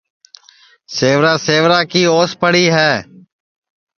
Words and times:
سیورا 0.95 1.33
سیورا 1.45 1.79
کی 1.91 2.01
اوس 2.13 2.31
پڑی 2.41 2.65
ہے 2.75 2.93